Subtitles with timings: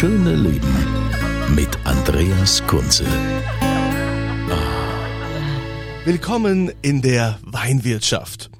[0.00, 0.74] Schöne Leben
[1.54, 3.04] mit Andreas Kunze.
[6.06, 8.50] Willkommen in der Weinwirtschaft.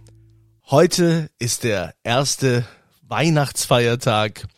[0.68, 2.66] Heute ist der erste
[3.08, 4.48] Weihnachtsfeiertag.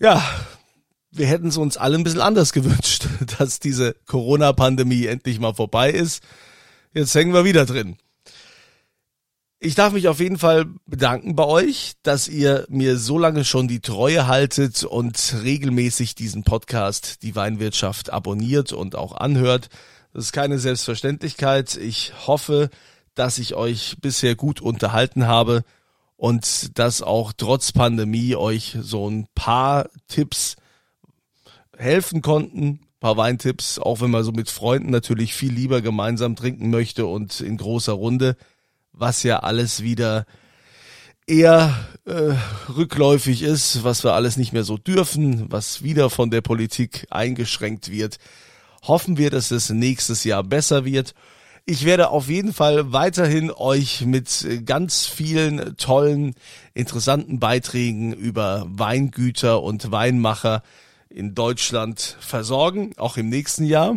[0.00, 0.20] Ja,
[1.12, 3.06] wir hätten es uns alle ein bisschen anders gewünscht,
[3.38, 6.24] dass diese Corona-Pandemie endlich mal vorbei ist.
[6.92, 7.98] Jetzt hängen wir wieder drin.
[9.64, 13.68] Ich darf mich auf jeden Fall bedanken bei euch, dass ihr mir so lange schon
[13.68, 19.68] die Treue haltet und regelmäßig diesen Podcast, die Weinwirtschaft, abonniert und auch anhört.
[20.12, 21.76] Das ist keine Selbstverständlichkeit.
[21.76, 22.70] Ich hoffe,
[23.14, 25.62] dass ich euch bisher gut unterhalten habe
[26.16, 30.56] und dass auch trotz Pandemie euch so ein paar Tipps
[31.76, 36.70] helfen konnten, paar Weintipps, auch wenn man so mit Freunden natürlich viel lieber gemeinsam trinken
[36.70, 38.34] möchte und in großer Runde
[38.92, 40.26] was ja alles wieder
[41.26, 42.34] eher äh,
[42.72, 47.90] rückläufig ist, was wir alles nicht mehr so dürfen, was wieder von der Politik eingeschränkt
[47.90, 48.18] wird.
[48.82, 51.14] Hoffen wir, dass es nächstes Jahr besser wird.
[51.64, 56.34] Ich werde auf jeden Fall weiterhin euch mit ganz vielen tollen,
[56.74, 60.62] interessanten Beiträgen über Weingüter und Weinmacher
[61.08, 63.96] in Deutschland versorgen, auch im nächsten Jahr.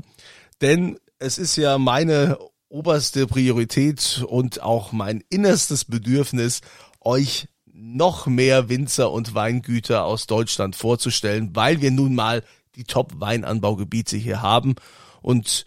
[0.62, 2.38] Denn es ist ja meine
[2.76, 6.60] oberste Priorität und auch mein innerstes Bedürfnis,
[7.00, 12.44] euch noch mehr Winzer und Weingüter aus Deutschland vorzustellen, weil wir nun mal
[12.76, 14.76] die Top-Weinanbaugebiete hier haben
[15.22, 15.64] und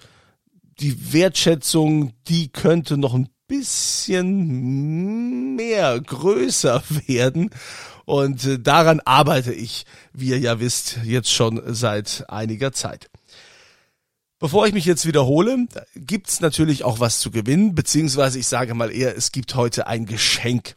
[0.80, 7.48] die Wertschätzung, die könnte noch ein bisschen mehr größer werden.
[8.04, 13.08] Und äh, daran arbeite ich, wie ihr ja wisst, jetzt schon seit einiger Zeit.
[14.40, 15.66] Bevor ich mich jetzt wiederhole,
[15.96, 20.06] gibt's natürlich auch was zu gewinnen, beziehungsweise ich sage mal eher, es gibt heute ein
[20.06, 20.76] Geschenk.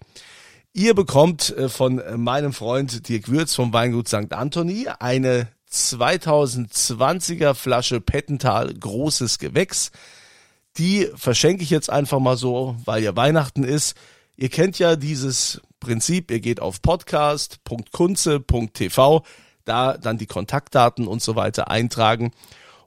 [0.74, 4.34] Ihr bekommt äh, von meinem Freund Dirk Würz vom Weingut St.
[4.34, 9.92] Anthony eine 2020er Flasche Pettental großes Gewächs.
[10.78, 13.96] Die verschenke ich jetzt einfach mal so, weil ja Weihnachten ist.
[14.38, 19.24] Ihr kennt ja dieses Prinzip, ihr geht auf podcast.kunze.tv,
[19.66, 22.32] da dann die Kontaktdaten und so weiter eintragen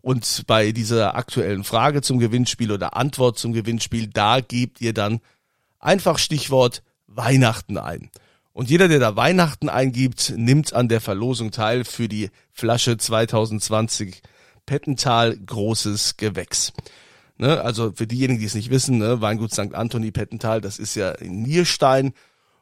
[0.04, 5.20] und bei dieser aktuellen Frage zum Gewinnspiel oder Antwort zum Gewinnspiel, da gebt ihr dann
[5.78, 8.10] einfach Stichwort Weihnachten ein.
[8.52, 14.20] Und jeder, der da Weihnachten eingibt, nimmt an der Verlosung teil für die Flasche 2020
[14.66, 16.74] Pettental großes Gewächs.
[17.38, 19.74] Ne, also für diejenigen, die es nicht wissen, ne, Weingut St.
[19.74, 22.12] Anthony Pettental, das ist ja in Nierstein,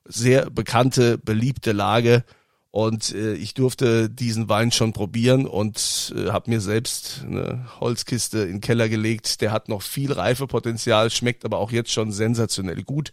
[0.05, 2.23] sehr bekannte, beliebte Lage
[2.73, 8.41] und äh, ich durfte diesen Wein schon probieren und äh, habe mir selbst eine Holzkiste
[8.41, 9.43] in den Keller gelegt.
[9.43, 13.13] Der hat noch viel Reifepotenzial, schmeckt aber auch jetzt schon sensationell gut.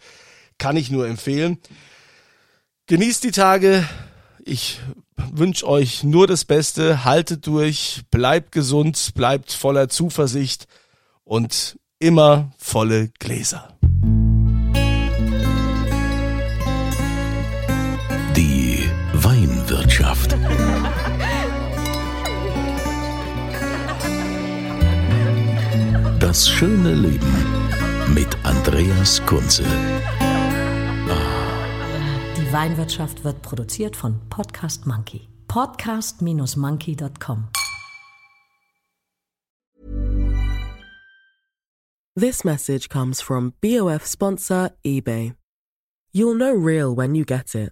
[0.58, 1.58] Kann ich nur empfehlen.
[2.88, 3.88] Genießt die Tage.
[4.46, 4.80] Ich
[5.30, 7.04] wünsche euch nur das Beste.
[7.04, 10.68] Haltet durch, bleibt gesund, bleibt voller Zuversicht
[11.26, 13.79] und immer volle Gläser.
[20.20, 20.36] Weinwirtschaft.
[26.20, 27.34] Das schöne Leben
[28.14, 29.64] mit Andreas Kunze.
[32.38, 35.28] Die Weinwirtschaft wird produziert von Podcast Monkey.
[35.48, 37.48] Podcast-monkey.com.
[42.16, 45.34] This message comes from BOF sponsor eBay.
[46.12, 47.72] You'll know real when you get it.